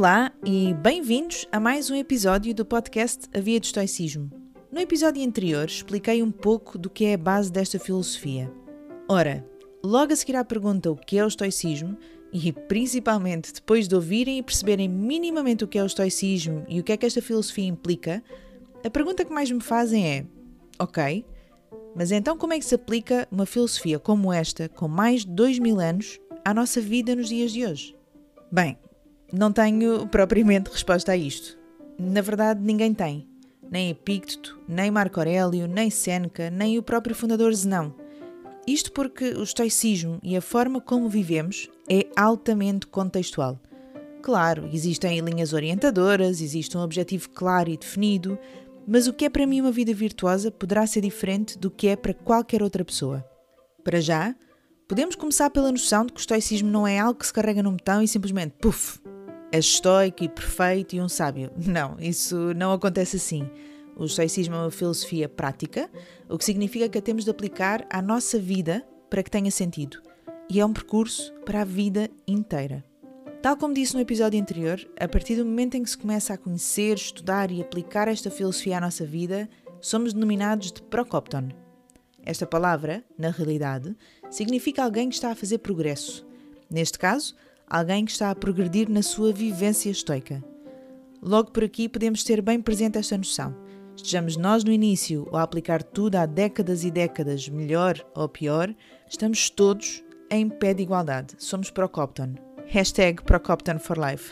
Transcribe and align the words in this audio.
Olá 0.00 0.32
e 0.42 0.72
bem-vindos 0.72 1.46
a 1.52 1.60
mais 1.60 1.90
um 1.90 1.94
episódio 1.94 2.54
do 2.54 2.64
podcast 2.64 3.28
A 3.34 3.38
Via 3.38 3.60
do 3.60 3.64
Estoicismo. 3.64 4.30
No 4.72 4.80
episódio 4.80 5.22
anterior 5.22 5.66
expliquei 5.66 6.22
um 6.22 6.30
pouco 6.30 6.78
do 6.78 6.88
que 6.88 7.04
é 7.04 7.12
a 7.12 7.18
base 7.18 7.52
desta 7.52 7.78
filosofia. 7.78 8.50
Ora, 9.06 9.46
logo 9.84 10.10
a 10.10 10.16
seguir 10.16 10.36
à 10.36 10.42
pergunta 10.42 10.90
o 10.90 10.96
que 10.96 11.18
é 11.18 11.22
o 11.22 11.28
estoicismo, 11.28 11.98
e 12.32 12.50
principalmente 12.50 13.52
depois 13.52 13.86
de 13.86 13.94
ouvirem 13.94 14.38
e 14.38 14.42
perceberem 14.42 14.88
minimamente 14.88 15.64
o 15.64 15.68
que 15.68 15.76
é 15.76 15.82
o 15.82 15.86
estoicismo 15.86 16.64
e 16.66 16.80
o 16.80 16.82
que 16.82 16.92
é 16.92 16.96
que 16.96 17.04
esta 17.04 17.20
filosofia 17.20 17.66
implica, 17.66 18.24
a 18.82 18.88
pergunta 18.88 19.22
que 19.22 19.34
mais 19.34 19.50
me 19.50 19.60
fazem 19.60 20.08
é: 20.08 20.24
ok, 20.78 21.26
mas 21.94 22.10
então 22.10 22.38
como 22.38 22.54
é 22.54 22.58
que 22.58 22.64
se 22.64 22.74
aplica 22.74 23.28
uma 23.30 23.44
filosofia 23.44 23.98
como 23.98 24.32
esta, 24.32 24.66
com 24.66 24.88
mais 24.88 25.26
de 25.26 25.30
dois 25.30 25.58
mil 25.58 25.78
anos, 25.78 26.18
à 26.42 26.54
nossa 26.54 26.80
vida 26.80 27.14
nos 27.14 27.28
dias 27.28 27.52
de 27.52 27.66
hoje? 27.66 27.94
Bem, 28.50 28.78
não 29.32 29.52
tenho 29.52 30.06
propriamente 30.06 30.70
resposta 30.70 31.12
a 31.12 31.16
isto. 31.16 31.58
Na 31.98 32.20
verdade, 32.20 32.60
ninguém 32.62 32.92
tem. 32.94 33.28
Nem 33.70 33.90
Epicteto, 33.90 34.58
nem 34.66 34.90
Marco 34.90 35.20
Aurélio, 35.20 35.68
nem 35.68 35.90
Séneca, 35.90 36.50
nem 36.50 36.78
o 36.78 36.82
próprio 36.82 37.14
fundador 37.14 37.54
Zenão. 37.54 37.94
Isto 38.66 38.92
porque 38.92 39.30
o 39.30 39.42
estoicismo 39.42 40.18
e 40.22 40.36
a 40.36 40.40
forma 40.40 40.80
como 40.80 41.08
vivemos 41.08 41.68
é 41.88 42.06
altamente 42.16 42.86
contextual. 42.86 43.60
Claro, 44.22 44.68
existem 44.72 45.20
linhas 45.20 45.52
orientadoras, 45.52 46.40
existe 46.40 46.76
um 46.76 46.80
objetivo 46.80 47.30
claro 47.30 47.70
e 47.70 47.76
definido, 47.76 48.38
mas 48.86 49.06
o 49.06 49.12
que 49.12 49.24
é 49.24 49.30
para 49.30 49.46
mim 49.46 49.60
uma 49.60 49.72
vida 49.72 49.94
virtuosa 49.94 50.50
poderá 50.50 50.86
ser 50.86 51.00
diferente 51.00 51.58
do 51.58 51.70
que 51.70 51.88
é 51.88 51.96
para 51.96 52.12
qualquer 52.12 52.62
outra 52.62 52.84
pessoa. 52.84 53.24
Para 53.82 54.00
já, 54.00 54.34
podemos 54.86 55.14
começar 55.14 55.48
pela 55.50 55.72
noção 55.72 56.04
de 56.04 56.12
que 56.12 56.18
o 56.18 56.20
estoicismo 56.20 56.70
não 56.70 56.86
é 56.86 56.98
algo 56.98 57.18
que 57.18 57.26
se 57.26 57.32
carrega 57.32 57.62
num 57.62 57.72
botão 57.72 58.02
e 58.02 58.08
simplesmente, 58.08 58.56
puf, 58.60 59.00
és 59.52 59.64
estoico 59.64 60.24
e 60.24 60.28
perfeito 60.28 60.94
e 60.94 61.00
um 61.00 61.08
sábio. 61.08 61.50
Não, 61.58 61.96
isso 61.98 62.54
não 62.54 62.72
acontece 62.72 63.16
assim. 63.16 63.48
O 63.96 64.04
estoicismo 64.04 64.54
é 64.54 64.58
uma 64.58 64.70
filosofia 64.70 65.28
prática, 65.28 65.90
o 66.28 66.38
que 66.38 66.44
significa 66.44 66.88
que 66.88 66.98
a 66.98 67.02
temos 67.02 67.24
de 67.24 67.30
aplicar 67.30 67.86
à 67.90 68.00
nossa 68.00 68.38
vida 68.38 68.86
para 69.10 69.22
que 69.22 69.30
tenha 69.30 69.50
sentido. 69.50 70.00
E 70.48 70.58
é 70.58 70.64
um 70.64 70.72
percurso 70.72 71.32
para 71.44 71.62
a 71.62 71.64
vida 71.64 72.08
inteira. 72.26 72.84
Tal 73.42 73.56
como 73.56 73.74
disse 73.74 73.94
no 73.94 74.00
episódio 74.00 74.40
anterior, 74.40 74.78
a 74.98 75.08
partir 75.08 75.36
do 75.36 75.44
momento 75.44 75.74
em 75.74 75.82
que 75.82 75.90
se 75.90 75.98
começa 75.98 76.34
a 76.34 76.38
conhecer, 76.38 76.94
estudar 76.94 77.50
e 77.50 77.60
aplicar 77.60 78.08
esta 78.08 78.30
filosofia 78.30 78.78
à 78.78 78.80
nossa 78.80 79.04
vida, 79.04 79.48
somos 79.80 80.12
denominados 80.12 80.72
de 80.72 80.82
Procopton. 80.82 81.48
Esta 82.24 82.46
palavra, 82.46 83.02
na 83.18 83.30
realidade, 83.30 83.96
significa 84.30 84.84
alguém 84.84 85.08
que 85.08 85.14
está 85.14 85.30
a 85.30 85.34
fazer 85.34 85.58
progresso. 85.58 86.26
Neste 86.70 86.98
caso, 86.98 87.34
alguém 87.70 88.04
que 88.04 88.10
está 88.10 88.30
a 88.30 88.34
progredir 88.34 88.90
na 88.90 89.00
sua 89.00 89.32
vivência 89.32 89.88
estoica. 89.88 90.42
Logo 91.22 91.52
por 91.52 91.62
aqui 91.62 91.88
podemos 91.88 92.24
ter 92.24 92.42
bem 92.42 92.60
presente 92.60 92.98
esta 92.98 93.16
noção. 93.16 93.54
Estejamos 93.96 94.36
nós 94.36 94.64
no 94.64 94.72
início 94.72 95.28
ou 95.30 95.38
a 95.38 95.42
aplicar 95.42 95.82
tudo 95.82 96.16
há 96.16 96.26
décadas 96.26 96.84
e 96.84 96.90
décadas, 96.90 97.48
melhor 97.48 98.04
ou 98.14 98.28
pior, 98.28 98.74
estamos 99.08 99.48
todos 99.48 100.02
em 100.30 100.48
pé 100.48 100.74
de 100.74 100.82
igualdade. 100.82 101.34
Somos 101.38 101.70
Procopton. 101.70 102.34
Hashtag 102.66 103.22
Procopton 103.22 103.78
for 103.78 103.96
Life. 103.98 104.30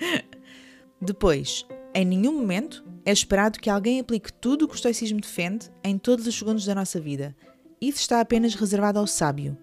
Depois, 1.00 1.66
em 1.94 2.04
nenhum 2.04 2.32
momento 2.32 2.84
é 3.04 3.12
esperado 3.12 3.58
que 3.58 3.70
alguém 3.70 4.00
aplique 4.00 4.32
tudo 4.32 4.64
o 4.64 4.68
que 4.68 4.74
o 4.74 4.76
estoicismo 4.76 5.20
defende 5.20 5.70
em 5.82 5.98
todos 5.98 6.26
os 6.26 6.38
segundos 6.38 6.64
da 6.64 6.74
nossa 6.74 7.00
vida. 7.00 7.34
Isso 7.80 8.00
está 8.00 8.20
apenas 8.20 8.54
reservado 8.54 8.98
ao 8.98 9.06
sábio, 9.06 9.56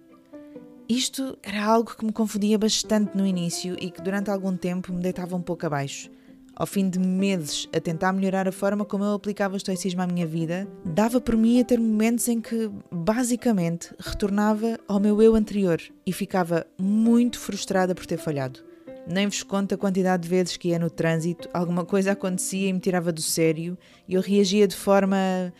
isto 0.88 1.36
era 1.42 1.64
algo 1.64 1.96
que 1.96 2.04
me 2.04 2.12
confundia 2.12 2.56
bastante 2.56 3.16
no 3.16 3.26
início 3.26 3.76
e 3.80 3.90
que 3.90 4.00
durante 4.00 4.30
algum 4.30 4.56
tempo 4.56 4.92
me 4.92 5.02
deitava 5.02 5.34
um 5.34 5.42
pouco 5.42 5.66
abaixo. 5.66 6.08
Ao 6.54 6.66
fim 6.66 6.88
de 6.88 6.98
meses 6.98 7.68
a 7.74 7.80
tentar 7.80 8.12
melhorar 8.12 8.48
a 8.48 8.52
forma 8.52 8.84
como 8.84 9.04
eu 9.04 9.12
aplicava 9.12 9.54
o 9.54 9.56
estoicismo 9.56 10.00
à 10.00 10.06
minha 10.06 10.26
vida, 10.26 10.66
dava 10.84 11.20
por 11.20 11.36
mim 11.36 11.60
a 11.60 11.64
ter 11.64 11.78
momentos 11.78 12.28
em 12.28 12.40
que, 12.40 12.70
basicamente, 12.90 13.92
retornava 13.98 14.78
ao 14.86 15.00
meu 15.00 15.20
eu 15.20 15.34
anterior 15.34 15.82
e 16.06 16.12
ficava 16.12 16.64
muito 16.78 17.38
frustrada 17.38 17.94
por 17.94 18.06
ter 18.06 18.16
falhado. 18.16 18.60
Nem 19.06 19.26
vos 19.26 19.42
conto 19.42 19.74
a 19.74 19.78
quantidade 19.78 20.22
de 20.22 20.28
vezes 20.28 20.56
que 20.56 20.68
ia 20.68 20.78
no 20.78 20.88
trânsito, 20.88 21.48
alguma 21.52 21.84
coisa 21.84 22.12
acontecia 22.12 22.68
e 22.68 22.72
me 22.72 22.80
tirava 22.80 23.12
do 23.12 23.20
sério 23.20 23.76
e 24.08 24.14
eu 24.14 24.22
reagia 24.22 24.66
de 24.66 24.76
forma. 24.76 25.52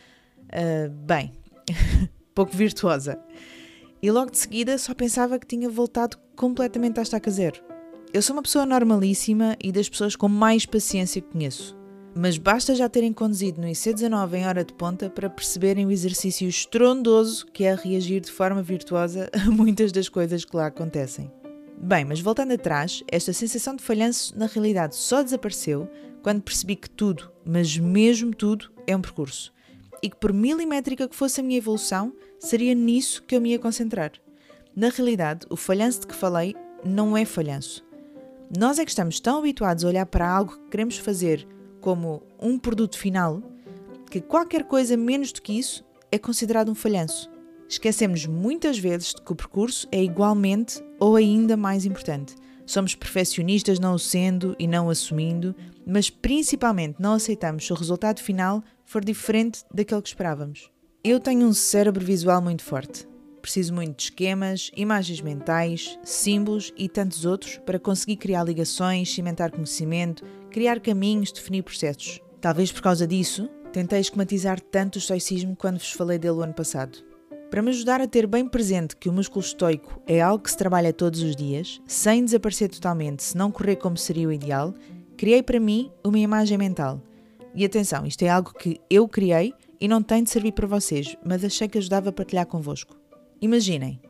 Uh, 0.47 0.89
bem, 0.89 1.33
pouco 2.33 2.57
virtuosa 2.57 3.19
e 4.07 4.11
logo 4.13 4.31
de 4.31 4.39
seguida 4.39 4.79
só 4.79 4.95
pensava 4.95 5.37
que 5.37 5.49
tinha 5.49 5.69
voltado 5.69 6.17
completamente 6.37 7.01
à 7.01 7.03
estaca 7.03 7.29
zero. 7.29 7.61
Eu 8.15 8.23
sou 8.23 8.37
uma 8.37 8.43
pessoa 8.43 8.65
normalíssima 8.65 9.57
e 9.61 9.73
das 9.73 9.89
pessoas 9.89 10.15
com 10.15 10.29
mais 10.29 10.65
paciência 10.65 11.21
que 11.21 11.33
conheço. 11.33 11.77
Mas 12.15 12.39
basta 12.39 12.73
já 12.73 12.89
terem 12.89 13.13
conduzido 13.13 13.61
no 13.61 13.67
IC19 13.67 14.35
em 14.35 14.47
hora 14.47 14.65
de 14.65 14.73
ponta 14.75 15.11
para 15.11 15.29
perceberem 15.29 15.85
o 15.85 15.91
exercício 15.91 16.49
estrondoso 16.49 17.47
que 17.47 17.65
é 17.65 17.75
reagir 17.75 18.21
de 18.21 18.31
forma 18.31 18.63
virtuosa 18.63 19.29
a 19.35 19.51
muitas 19.51 19.91
das 19.91 20.09
coisas 20.09 20.45
que 20.45 20.55
lá 20.55 20.67
acontecem. 20.67 21.29
Bem, 21.77 22.05
mas 22.05 22.21
voltando 22.21 22.53
atrás, 22.53 23.03
esta 23.11 23.33
sensação 23.33 23.75
de 23.75 23.83
falhanço 23.83 24.39
na 24.39 24.47
realidade 24.47 24.95
só 24.95 25.21
desapareceu 25.21 25.91
quando 26.23 26.43
percebi 26.43 26.77
que 26.77 26.89
tudo, 26.89 27.29
mas 27.45 27.77
mesmo 27.77 28.33
tudo, 28.33 28.71
é 28.87 28.95
um 28.95 29.03
percurso 29.03 29.53
e 30.03 30.11
que, 30.11 30.17
por 30.17 30.33
milimétrica 30.33 31.09
que 31.09 31.17
fosse 31.17 31.41
a 31.41 31.43
minha 31.43 31.59
evolução, 31.59 32.13
seria 32.39 32.75
nisso 32.75 33.23
que 33.23 33.35
eu 33.37 33.41
me 33.41 33.51
ia 33.51 33.59
concentrar. 33.59 34.13
Na 34.75 34.91
realidade, 34.91 35.47
o 35.51 35.57
falhanço 35.57 36.01
de 36.01 36.07
que 36.09 36.15
falei 36.15 36.55
não 36.85 37.17
é 37.17 37.25
falhanço. 37.25 37.85
Nós 38.57 38.79
é 38.79 38.85
que 38.85 38.91
estamos 38.91 39.19
tão 39.19 39.39
habituados 39.39 39.85
a 39.85 39.89
olhar 39.89 40.07
para 40.07 40.29
algo 40.29 40.57
que 40.57 40.71
queremos 40.71 40.99
fazer 40.99 41.47
como 41.81 42.23
um 42.41 42.59
produto 42.59 42.99
final 42.99 43.43
que 44.11 44.21
qualquer 44.21 44.65
coisa 44.65 44.97
menos 44.97 45.33
do 45.33 45.43
que 45.43 45.53
isso 45.53 45.85
é 46.11 46.19
considerado 46.19 46.71
um 46.71 46.75
falhanço. 46.75 47.31
Esquecemos 47.69 48.27
muitas 48.27 48.79
vezes 48.79 49.09
de 49.15 49.23
que 49.23 49.33
o 49.33 49.37
percurso 49.37 49.89
é 49.91 50.03
igualmente 50.03 50.83
ou 51.01 51.17
ainda 51.17 51.57
mais 51.57 51.85
importante. 51.85 52.35
Somos 52.65 52.95
perfeccionistas 52.95 53.79
não 53.79 53.95
o 53.95 53.99
sendo 53.99 54.55
e 54.59 54.67
não 54.67 54.89
assumindo, 54.89 55.55
mas 55.87 56.09
principalmente 56.11 57.01
não 57.01 57.15
aceitamos 57.15 57.67
se 57.67 57.73
o 57.73 57.77
resultado 57.77 58.21
final 58.21 58.63
for 58.85 59.05
diferente 59.05 59.65
daquele 59.73 60.03
que 60.03 60.09
esperávamos. 60.09 60.71
Eu 61.09 61.21
tenho 61.21 61.47
um 61.47 61.53
cérebro 61.53 62.05
visual 62.05 62.43
muito 62.43 62.65
forte. 62.65 63.07
Preciso 63.41 63.73
muito 63.73 63.97
de 63.97 64.03
esquemas, 64.03 64.73
imagens 64.77 65.21
mentais, 65.21 65.97
símbolos 66.03 66.73
e 66.77 66.89
tantos 66.89 67.25
outros 67.25 67.59
para 67.65 67.79
conseguir 67.79 68.17
criar 68.17 68.43
ligações, 68.43 69.15
cimentar 69.15 69.53
conhecimento, 69.53 70.25
criar 70.51 70.81
caminhos, 70.81 71.31
definir 71.31 71.63
processos. 71.63 72.21
Talvez 72.41 72.73
por 72.73 72.83
causa 72.83 73.07
disso, 73.07 73.49
tentei 73.73 74.01
esquematizar 74.01 74.59
tanto 74.61 74.97
o 74.97 74.99
estoicismo 74.99 75.55
quando 75.55 75.79
vos 75.79 75.93
falei 75.93 76.19
dele 76.19 76.35
o 76.35 76.43
ano 76.43 76.55
passado. 76.55 76.99
Para 77.51 77.63
me 77.63 77.71
ajudar 77.71 78.01
a 78.01 78.09
ter 78.09 78.27
bem 78.27 78.49
presente 78.49 78.97
que 78.97 79.09
o 79.09 79.13
músculo 79.13 79.45
estoico 79.45 80.03
é 80.09 80.21
algo 80.21 80.43
que 80.43 80.51
se 80.51 80.57
trabalha 80.57 80.93
todos 80.93 81.23
os 81.23 81.37
dias, 81.37 81.81
sem 81.87 82.25
desaparecer 82.25 82.69
totalmente 82.69 83.23
se 83.23 83.37
não 83.37 83.53
correr 83.53 83.77
como 83.77 83.97
seria 83.97 84.27
o 84.27 84.33
ideal, 84.33 84.75
criei 85.17 85.41
para 85.41 85.61
mim 85.61 85.89
uma 86.03 86.19
imagem 86.19 86.59
mental. 86.59 87.01
E 87.55 87.65
atenção, 87.65 88.05
isto 88.05 88.25
é 88.25 88.29
algo 88.29 88.53
que 88.53 88.81
eu 88.91 89.07
criei 89.07 89.55
e 89.81 89.89
não 89.89 90.03
tem 90.03 90.23
de 90.23 90.31
servir 90.31 90.53
para 90.53 90.67
vocês, 90.67 91.17
mas 91.25 91.45
achei 91.45 91.69
que 91.69 91.79
ajudava 91.79 92.11
a 92.11 92.13
partilhar 92.13 92.47
convosco. 92.47 92.97
Imaginem, 93.41 94.01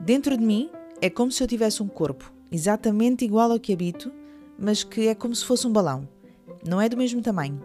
dentro 0.00 0.36
de 0.36 0.44
mim 0.44 0.70
é 1.00 1.10
como 1.10 1.32
se 1.32 1.42
eu 1.42 1.46
tivesse 1.46 1.82
um 1.82 1.88
corpo 1.88 2.32
exatamente 2.50 3.24
igual 3.24 3.50
ao 3.50 3.60
que 3.60 3.72
habito, 3.72 4.12
mas 4.58 4.84
que 4.84 5.08
é 5.08 5.14
como 5.14 5.34
se 5.34 5.44
fosse 5.44 5.66
um 5.66 5.72
balão. 5.72 6.08
Não 6.66 6.80
é 6.80 6.88
do 6.88 6.96
mesmo 6.96 7.20
tamanho. 7.20 7.62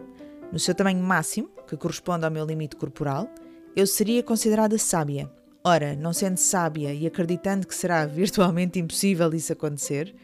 No 0.52 0.58
seu 0.58 0.74
tamanho 0.74 1.02
máximo, 1.02 1.48
que 1.66 1.76
corresponde 1.76 2.24
ao 2.24 2.30
meu 2.30 2.44
limite 2.44 2.76
corporal, 2.76 3.28
eu 3.74 3.86
seria 3.86 4.22
considerada 4.22 4.76
sábia. 4.76 5.32
Ora, 5.64 5.96
não 5.96 6.12
sendo 6.12 6.36
sábia 6.36 6.92
e 6.92 7.06
acreditando 7.06 7.66
que 7.66 7.74
será 7.74 8.04
virtualmente 8.06 8.78
impossível 8.78 9.32
isso 9.32 9.52
acontecer, 9.52 10.14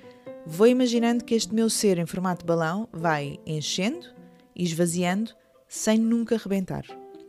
vou 0.45 0.67
imaginando 0.67 1.25
que 1.25 1.35
este 1.35 1.55
meu 1.55 1.71
ser 1.71 1.99
em 1.99 2.06
formato 2.06 2.45
balão 2.45 2.89
vai 2.93 3.39
enchendo 3.47 4.06
e 4.55 4.65
esvaziando 4.65 5.31
sem 5.69 5.99
nunca 5.99 6.37
rebentar. 6.37 6.85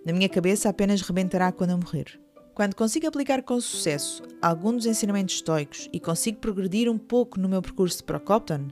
Na 0.05 0.13
minha 0.13 0.29
cabeça 0.29 0.69
apenas 0.69 1.01
rebentará 1.01 1.51
quando 1.51 1.71
eu 1.71 1.77
morrer. 1.77 2.19
Quando 2.55 2.75
consigo 2.75 3.07
aplicar 3.07 3.43
com 3.43 3.59
sucesso 3.59 4.23
algum 4.41 4.75
dos 4.75 4.85
ensinamentos 4.85 5.35
estoicos 5.35 5.89
e 5.93 5.99
consigo 5.99 6.39
progredir 6.39 6.89
um 6.89 6.97
pouco 6.97 7.39
no 7.39 7.49
meu 7.49 7.61
percurso 7.61 7.97
de 7.97 8.03
Procopton, 8.03 8.67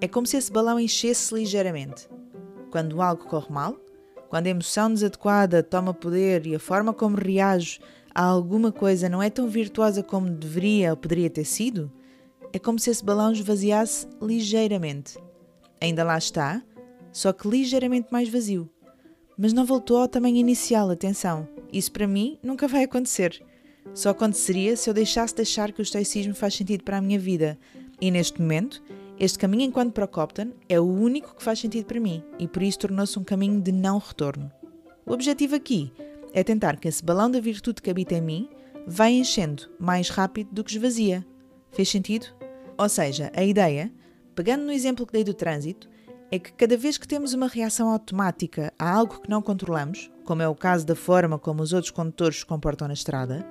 é 0.00 0.08
como 0.08 0.26
se 0.26 0.36
esse 0.36 0.50
balão 0.50 0.80
enchesse 0.80 1.34
ligeiramente. 1.34 2.08
Quando 2.70 3.00
algo 3.02 3.24
corre 3.26 3.52
mal, 3.52 3.76
quando 4.28 4.46
a 4.46 4.50
emoção 4.50 4.92
desadequada 4.92 5.62
toma 5.62 5.92
poder 5.92 6.46
e 6.46 6.54
a 6.54 6.58
forma 6.58 6.92
como 6.92 7.16
reajo 7.16 7.80
a 8.14 8.24
alguma 8.24 8.72
coisa 8.72 9.08
não 9.08 9.22
é 9.22 9.30
tão 9.30 9.48
virtuosa 9.48 10.02
como 10.02 10.30
deveria 10.30 10.90
ou 10.90 10.96
poderia 10.96 11.30
ter 11.30 11.44
sido, 11.44 11.92
é 12.52 12.58
como 12.58 12.78
se 12.78 12.90
esse 12.90 13.04
balão 13.04 13.32
esvaziasse 13.32 14.06
ligeiramente. 14.20 15.18
Ainda 15.80 16.04
lá 16.04 16.18
está, 16.18 16.62
só 17.12 17.32
que 17.32 17.48
ligeiramente 17.48 18.08
mais 18.10 18.28
vazio. 18.28 18.68
Mas 19.42 19.54
não 19.54 19.64
voltou 19.64 19.96
ao 19.96 20.06
tamanho 20.06 20.36
inicial, 20.36 20.90
atenção. 20.90 21.48
Isso 21.72 21.90
para 21.90 22.06
mim 22.06 22.38
nunca 22.42 22.68
vai 22.68 22.84
acontecer. 22.84 23.42
Só 23.94 24.10
aconteceria 24.10 24.76
se 24.76 24.90
eu 24.90 24.92
deixasse 24.92 25.34
de 25.34 25.40
achar 25.40 25.72
que 25.72 25.80
o 25.80 25.82
estoicismo 25.82 26.34
faz 26.34 26.54
sentido 26.54 26.84
para 26.84 26.98
a 26.98 27.00
minha 27.00 27.18
vida. 27.18 27.58
E 27.98 28.10
neste 28.10 28.38
momento, 28.38 28.82
Este 29.20 29.38
caminho 29.38 29.64
enquanto 29.64 29.92
Procopton 29.92 30.52
é 30.66 30.80
o 30.80 30.90
único 30.90 31.36
que 31.36 31.42
faz 31.42 31.58
sentido 31.58 31.84
para 31.84 32.00
mim 32.00 32.24
e 32.38 32.48
por 32.48 32.62
isso 32.62 32.78
tornou-se 32.78 33.18
um 33.18 33.22
caminho 33.22 33.60
de 33.60 33.70
não 33.70 33.98
retorno. 33.98 34.50
O 35.04 35.12
objetivo 35.12 35.54
aqui 35.54 35.92
é 36.32 36.42
tentar 36.42 36.78
que 36.80 36.88
esse 36.88 37.04
balão 37.04 37.30
da 37.30 37.38
virtude 37.38 37.82
que 37.82 37.90
habita 37.90 38.14
em 38.14 38.22
mim 38.22 38.48
vá 38.86 39.10
enchendo 39.10 39.64
mais 39.78 40.08
rápido 40.08 40.48
do 40.52 40.64
que 40.64 40.70
esvazia. 40.70 41.22
Fez 41.70 41.90
sentido? 41.90 42.28
Ou 42.78 42.88
seja, 42.88 43.30
a 43.36 43.44
ideia, 43.44 43.92
pegando 44.34 44.64
no 44.64 44.72
exemplo 44.72 45.06
que 45.06 45.12
dei 45.12 45.22
do 45.22 45.34
trânsito, 45.34 45.89
é 46.30 46.38
que 46.38 46.52
cada 46.52 46.76
vez 46.76 46.96
que 46.96 47.08
temos 47.08 47.34
uma 47.34 47.48
reação 47.48 47.88
automática 47.88 48.72
a 48.78 48.90
algo 48.90 49.20
que 49.20 49.28
não 49.28 49.42
controlamos, 49.42 50.10
como 50.24 50.42
é 50.42 50.48
o 50.48 50.54
caso 50.54 50.86
da 50.86 50.94
forma 50.94 51.38
como 51.38 51.62
os 51.62 51.72
outros 51.72 51.90
condutores 51.90 52.38
se 52.40 52.46
comportam 52.46 52.86
na 52.86 52.94
estrada, 52.94 53.44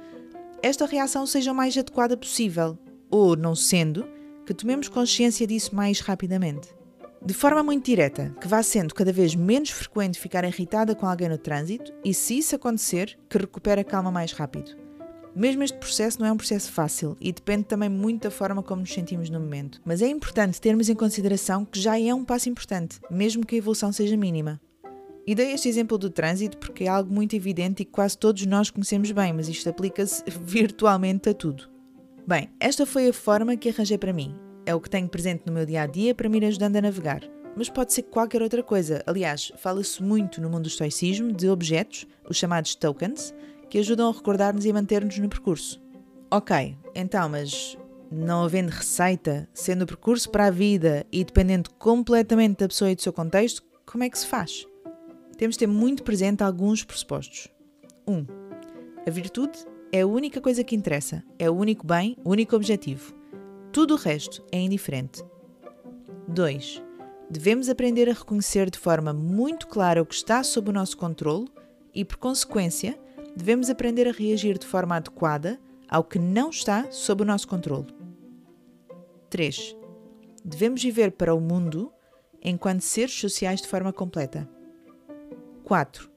esta 0.64 0.86
reação 0.86 1.26
seja 1.26 1.52
o 1.52 1.56
mais 1.56 1.78
adequada 1.78 2.16
possível, 2.16 2.78
ou, 3.10 3.36
não 3.36 3.56
sendo, 3.56 4.08
que 4.46 4.54
tomemos 4.54 4.88
consciência 4.88 5.46
disso 5.46 5.76
mais 5.76 6.00
rapidamente. 6.00 6.70
De 7.22 7.34
forma 7.34 7.62
muito 7.62 7.86
direta, 7.86 8.34
que 8.40 8.48
vá 8.48 8.64
sendo 8.64 8.94
cada 8.94 9.12
vez 9.12 9.36
menos 9.36 9.70
frequente 9.72 10.20
ficar 10.20 10.46
irritada 10.46 10.96
com 10.96 11.06
alguém 11.06 11.28
no 11.28 11.38
trânsito 11.38 11.94
e, 12.04 12.14
se 12.14 12.38
isso 12.38 12.56
acontecer, 12.56 13.20
que 13.30 13.38
recupere 13.38 13.82
a 13.82 13.84
calma 13.84 14.10
mais 14.10 14.32
rápido. 14.32 14.89
Mesmo 15.36 15.64
este 15.64 15.78
processo 15.78 16.20
não 16.20 16.28
é 16.28 16.32
um 16.32 16.38
processo 16.38 16.72
fácil 16.72 17.16
e 17.22 17.32
depende 17.32 17.64
também 17.64 17.90
muito 17.90 18.24
da 18.24 18.32
forma 18.32 18.64
como 18.64 18.82
nos 18.82 18.94
sentimos 18.94 19.30
no 19.30 19.40
momento, 19.40 19.80
mas 19.86 20.02
é 20.02 20.08
importante 20.08 20.60
termos 20.60 20.90
em 20.90 20.96
consideração 20.96 21.64
que 21.64 21.80
já 21.80 22.00
é 22.00 22.14
um 22.14 22.26
passo 22.26 22.50
importante, 22.50 23.00
mesmo 23.10 23.46
que 23.46 23.56
a 23.56 23.58
evolução 23.60 23.92
seja 23.92 24.18
mínima. 24.18 24.60
E 25.28 25.36
dei 25.36 25.52
este 25.54 25.70
exemplo 25.70 25.98
do 25.98 26.10
trânsito 26.10 26.58
porque 26.58 26.86
é 26.86 26.88
algo 26.88 27.14
muito 27.14 27.36
evidente 27.36 27.84
e 27.84 27.86
que 27.86 27.92
quase 27.92 28.18
todos 28.18 28.46
nós 28.48 28.72
conhecemos 28.72 29.12
bem, 29.12 29.32
mas 29.32 29.48
isto 29.48 29.70
aplica-se 29.70 30.24
virtualmente 30.42 31.30
a 31.30 31.34
tudo. 31.34 31.70
Bem, 32.26 32.50
esta 32.60 32.86
foi 32.86 33.10
a 33.10 33.14
forma 33.14 33.56
que 33.56 33.70
arranjei 33.70 33.98
para 33.98 34.14
mim. 34.14 34.36
É 34.66 34.74
o 34.74 34.82
que 34.82 34.90
tenho 34.90 35.08
presente 35.08 35.44
no 35.46 35.54
meu 35.54 35.66
dia 35.66 35.84
a 35.84 35.88
dia 35.88 36.16
para 36.16 36.28
me 36.28 36.38
ir 36.38 36.46
ajudando 36.46 36.78
a 36.78 36.82
navegar. 36.82 37.22
Mas 37.56 37.70
pode 37.70 37.94
ser 37.94 38.04
qualquer 38.04 38.42
outra 38.42 38.64
coisa. 38.64 39.04
Aliás, 39.06 39.52
fala-se 39.58 40.02
muito 40.02 40.42
no 40.42 40.50
mundo 40.50 40.64
do 40.64 40.68
estoicismo 40.68 41.32
de 41.32 41.50
objetos, 41.50 42.08
os 42.28 42.38
chamados 42.38 42.74
tokens, 42.74 43.34
que 43.70 43.78
ajudam 43.78 44.10
a 44.10 44.14
recordar-nos 44.14 44.66
e 44.66 44.74
manter-nos 44.74 45.18
no 45.20 45.30
percurso. 45.30 45.82
Ok, 46.32 46.78
então, 46.96 47.30
mas 47.30 47.78
não 48.12 48.44
havendo 48.44 48.70
receita, 48.70 49.48
sendo 49.54 49.84
o 49.84 49.88
percurso 49.88 50.30
para 50.30 50.48
a 50.48 50.52
vida 50.52 51.06
e 51.12 51.24
dependendo 51.24 51.70
completamente 51.72 52.60
da 52.60 52.68
pessoa 52.68 52.92
e 52.92 52.96
do 52.96 53.02
seu 53.02 53.14
contexto, 53.14 53.64
como 53.86 54.04
é 54.04 54.10
que 54.10 54.18
se 54.18 54.28
faz? 54.28 54.66
Temos 55.38 55.56
de 55.56 55.60
ter 55.60 55.68
muito 55.68 56.04
presente 56.04 56.44
alguns 56.44 56.84
pressupostos. 56.84 57.48
1. 58.08 58.14
Um, 58.14 58.26
a 59.08 59.10
virtude 59.10 59.58
é 59.92 60.02
a 60.02 60.08
única 60.08 60.42
coisa 60.42 60.64
que 60.64 60.76
interessa, 60.76 61.24
é 61.38 61.50
o 61.50 61.56
único 61.56 61.86
bem, 61.86 62.18
o 62.24 62.32
único 62.32 62.56
objetivo. 62.56 63.14
Tudo 63.72 63.94
o 63.94 63.98
resto 63.98 64.44
é 64.52 64.60
indiferente. 64.60 65.24
2. 66.28 66.84
Devemos 67.30 67.70
aprender 67.70 68.10
a 68.10 68.14
reconhecer 68.14 68.70
de 68.70 68.78
forma 68.78 69.14
muito 69.14 69.68
clara 69.68 70.02
o 70.02 70.06
que 70.06 70.16
está 70.16 70.44
sob 70.44 70.70
o 70.70 70.74
nosso 70.74 70.98
controle 70.98 71.48
e, 71.94 72.04
por 72.04 72.18
consequência, 72.18 73.00
devemos 73.40 73.70
aprender 73.70 74.06
a 74.06 74.12
reagir 74.12 74.58
de 74.58 74.68
forma 74.68 74.98
adequada 74.98 75.58
ao 75.88 76.04
que 76.04 76.20
não 76.20 76.50
está 76.50 76.92
sob 76.92 77.24
o 77.24 77.26
nosso 77.26 77.48
controle. 77.48 77.88
3. 79.30 79.76
Devemos 80.44 80.84
viver 80.84 81.12
para 81.12 81.34
o 81.34 81.40
mundo 81.40 81.92
enquanto 82.44 82.82
seres 82.82 83.14
sociais 83.14 83.62
de 83.62 83.68
forma 83.68 83.94
completa. 83.94 84.48
4. 85.64 86.10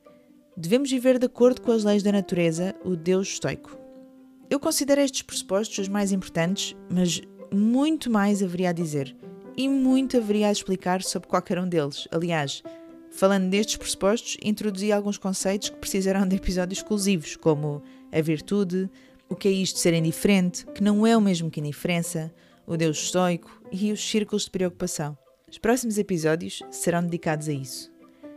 Devemos 0.56 0.90
viver 0.90 1.18
de 1.18 1.26
acordo 1.26 1.62
com 1.62 1.70
as 1.70 1.84
leis 1.84 2.02
da 2.02 2.10
natureza, 2.10 2.74
o 2.84 2.96
Deus 2.96 3.28
estoico. 3.28 3.78
Eu 4.50 4.58
considero 4.58 5.00
estes 5.00 5.22
pressupostos 5.22 5.78
os 5.78 5.88
mais 5.88 6.10
importantes, 6.10 6.76
mas 6.90 7.22
muito 7.52 8.10
mais 8.10 8.42
haveria 8.42 8.70
a 8.70 8.72
dizer 8.72 9.16
e 9.56 9.68
muito 9.68 10.16
haveria 10.16 10.48
a 10.48 10.52
explicar 10.52 11.02
sobre 11.02 11.28
qualquer 11.28 11.58
um 11.58 11.68
deles. 11.68 12.08
Aliás, 12.10 12.62
falando 13.12 13.48
destes 13.48 13.76
pressupostos, 13.76 14.36
introduzi 14.42 14.90
alguns 14.90 15.18
conceitos 15.18 15.68
que 15.68 15.76
precisarão 15.76 16.26
de 16.26 16.36
episódios 16.36 16.78
exclusivos, 16.78 17.36
como 17.36 17.82
a 18.10 18.20
virtude, 18.20 18.90
o 19.28 19.36
que 19.36 19.48
é 19.48 19.50
isto 19.52 19.76
de 19.76 19.80
ser 19.80 19.94
indiferente, 19.94 20.66
que 20.74 20.82
não 20.82 21.06
é 21.06 21.16
o 21.16 21.20
mesmo 21.20 21.50
que 21.50 21.60
indiferença, 21.60 22.32
o 22.66 22.76
Deus 22.76 22.98
estoico 22.98 23.62
e 23.70 23.92
os 23.92 24.02
círculos 24.02 24.44
de 24.44 24.50
preocupação. 24.50 25.16
Os 25.50 25.58
próximos 25.58 25.98
episódios 25.98 26.62
serão 26.70 27.02
dedicados 27.02 27.48
a 27.48 27.52
isso. 27.52 27.92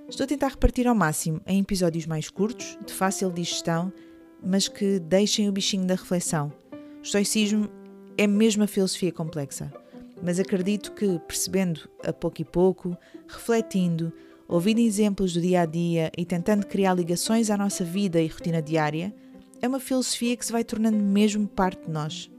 Estou 0.09 0.25
a 0.25 0.27
tentar 0.27 0.49
repartir 0.49 0.87
ao 0.87 0.93
máximo 0.93 1.41
em 1.47 1.61
episódios 1.61 2.05
mais 2.05 2.29
curtos, 2.29 2.77
de 2.85 2.93
fácil 2.93 3.31
digestão, 3.31 3.91
mas 4.43 4.67
que 4.67 4.99
deixem 4.99 5.47
o 5.49 5.51
bichinho 5.51 5.85
da 5.85 5.95
reflexão. 5.95 6.51
O 6.99 7.01
estoicismo 7.01 7.69
é 8.17 8.27
mesmo 8.27 8.63
a 8.63 8.67
filosofia 8.67 9.11
complexa, 9.11 9.73
mas 10.21 10.39
acredito 10.39 10.91
que, 10.91 11.19
percebendo 11.19 11.89
a 12.03 12.13
pouco 12.13 12.41
e 12.41 12.45
pouco, 12.45 12.97
refletindo, 13.27 14.13
ouvindo 14.47 14.79
exemplos 14.79 15.33
do 15.33 15.41
dia 15.41 15.61
a 15.61 15.65
dia 15.65 16.11
e 16.17 16.25
tentando 16.25 16.65
criar 16.65 16.93
ligações 16.93 17.49
à 17.49 17.57
nossa 17.57 17.83
vida 17.83 18.21
e 18.21 18.27
rotina 18.27 18.61
diária, 18.61 19.13
é 19.61 19.67
uma 19.67 19.79
filosofia 19.79 20.35
que 20.35 20.45
se 20.45 20.51
vai 20.51 20.63
tornando 20.63 20.97
mesmo 20.97 21.47
parte 21.47 21.85
de 21.85 21.91
nós. 21.91 22.29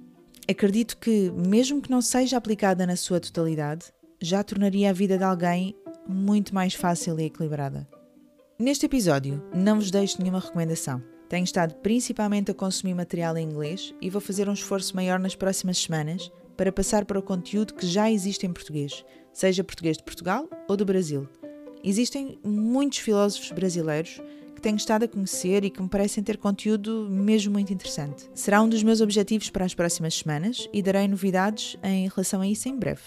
Acredito 0.49 0.97
que, 0.97 1.31
mesmo 1.31 1.83
que 1.83 1.91
não 1.91 2.01
seja 2.01 2.37
aplicada 2.37 2.87
na 2.87 2.95
sua 2.95 3.19
totalidade, 3.19 3.87
já 4.21 4.45
tornaria 4.45 4.91
a 4.91 4.93
vida 4.93 5.19
de 5.19 5.25
alguém 5.25 5.75
muito 6.09 6.55
mais 6.55 6.75
fácil 6.75 7.19
e 7.19 7.25
equilibrada. 7.25 7.87
Neste 8.59 8.87
episódio, 8.87 9.43
não 9.55 9.77
vos 9.77 9.91
deixo 9.91 10.21
nenhuma 10.21 10.41
recomendação. 10.41 11.03
Tenho 11.29 11.45
estado 11.45 11.75
principalmente 11.77 12.51
a 12.51 12.55
consumir 12.55 12.95
material 12.95 13.37
em 13.37 13.45
inglês 13.45 13.93
e 14.01 14.09
vou 14.09 14.21
fazer 14.21 14.49
um 14.49 14.53
esforço 14.53 14.95
maior 14.95 15.19
nas 15.19 15.35
próximas 15.35 15.79
semanas 15.79 16.31
para 16.57 16.73
passar 16.73 17.05
para 17.05 17.19
o 17.19 17.23
conteúdo 17.23 17.75
que 17.75 17.87
já 17.87 18.11
existe 18.11 18.47
em 18.47 18.53
português, 18.53 19.05
seja 19.33 19.65
português 19.65 19.97
de 19.97 20.05
Portugal 20.05 20.49
ou 20.69 20.77
do 20.77 20.87
Brasil. 20.87 21.29
Existem 21.87 22.39
muitos 22.45 22.99
filósofos 22.99 23.51
brasileiros 23.53 24.21
que 24.55 24.61
tenho 24.61 24.77
estado 24.77 25.05
a 25.05 25.09
conhecer 25.09 25.65
e 25.65 25.71
que 25.71 25.81
me 25.81 25.89
parecem 25.89 26.23
ter 26.23 26.37
conteúdo 26.37 27.09
mesmo 27.09 27.53
muito 27.53 27.73
interessante. 27.73 28.29
Será 28.35 28.61
um 28.61 28.69
dos 28.69 28.83
meus 28.83 29.01
objetivos 29.01 29.49
para 29.49 29.65
as 29.65 29.75
próximas 29.75 30.15
semanas 30.15 30.69
e 30.73 30.83
darei 30.83 31.09
novidades 31.09 31.79
em 31.83 32.09
relação 32.09 32.43
a 32.43 32.47
isso 32.47 32.69
em 32.69 32.77
breve. 32.77 33.03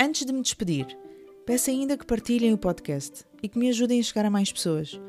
Antes 0.00 0.26
de 0.26 0.32
me 0.32 0.42
despedir, 0.42 0.86
Peço 1.48 1.70
ainda 1.70 1.96
que 1.96 2.04
partilhem 2.04 2.52
o 2.52 2.58
podcast 2.58 3.24
e 3.42 3.48
que 3.48 3.58
me 3.58 3.70
ajudem 3.70 3.98
a 3.98 4.02
chegar 4.02 4.26
a 4.26 4.30
mais 4.30 4.52
pessoas. 4.52 5.00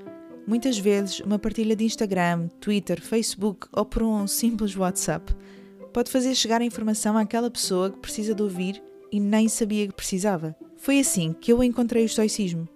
Muitas 0.47 0.77
vezes, 0.77 1.19
uma 1.19 1.37
partilha 1.37 1.75
de 1.75 1.83
Instagram, 1.83 2.47
Twitter, 2.61 3.01
Facebook 3.01 3.67
ou 3.73 3.83
por 3.83 4.03
um 4.03 4.25
simples 4.25 4.73
WhatsApp 4.73 5.35
pode 5.91 6.09
fazer 6.09 6.33
chegar 6.33 6.61
a 6.61 6.65
informação 6.65 7.17
àquela 7.17 7.51
pessoa 7.51 7.91
que 7.91 7.99
precisa 7.99 8.33
de 8.33 8.41
ouvir 8.41 8.81
e 9.11 9.19
nem 9.19 9.49
sabia 9.49 9.85
que 9.85 9.93
precisava. 9.93 10.55
Foi 10.77 11.01
assim 11.01 11.33
que 11.33 11.51
eu 11.51 11.61
encontrei 11.61 12.03
o 12.03 12.05
estoicismo. 12.05 12.69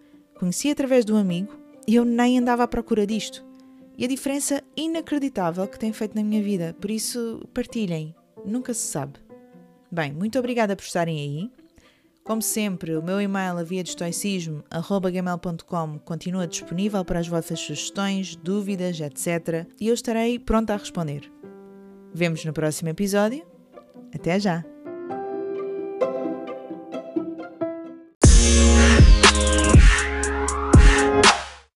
Conheci 0.43 0.69
através 0.69 1.05
de 1.05 1.13
um 1.13 1.15
amigo 1.15 1.57
e 1.87 1.95
eu 1.95 2.03
nem 2.03 2.37
andava 2.37 2.63
à 2.63 2.67
procura 2.67 3.07
disto. 3.07 3.45
E 3.97 4.03
a 4.03 4.07
diferença 4.09 4.61
inacreditável 4.75 5.65
que 5.65 5.79
tem 5.79 5.93
feito 5.93 6.15
na 6.15 6.23
minha 6.23 6.43
vida. 6.43 6.75
Por 6.81 6.91
isso, 6.91 7.41
partilhem. 7.53 8.13
Nunca 8.43 8.73
se 8.73 8.85
sabe. 8.85 9.13
Bem, 9.89 10.11
muito 10.11 10.37
obrigada 10.37 10.75
por 10.75 10.83
estarem 10.83 11.17
aí. 11.17 11.49
Como 12.25 12.41
sempre, 12.41 12.93
o 12.97 13.01
meu 13.01 13.21
e-mail 13.21 13.57
aviadestoicismo.gmail.com 13.57 15.99
continua 15.99 16.45
disponível 16.45 17.05
para 17.05 17.19
as 17.19 17.27
vossas 17.29 17.61
sugestões, 17.61 18.35
dúvidas, 18.35 18.99
etc. 18.99 19.65
E 19.79 19.87
eu 19.87 19.93
estarei 19.93 20.37
pronta 20.37 20.73
a 20.73 20.77
responder. 20.77 21.31
Vemos 22.13 22.43
no 22.43 22.51
próximo 22.51 22.89
episódio. 22.89 23.45
Até 24.13 24.41
já! 24.41 24.72